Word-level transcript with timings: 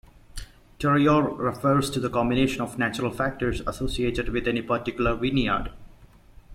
Terroir 0.79 1.37
refers 1.37 1.91
to 1.91 1.99
the 1.99 2.09
combination 2.09 2.59
of 2.63 2.79
natural 2.79 3.11
factors 3.11 3.61
associated 3.67 4.29
with 4.29 4.47
any 4.47 4.63
particular 4.63 5.13
vineyard. 5.13 5.71